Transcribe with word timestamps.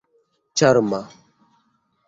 ĉarma 0.61 1.03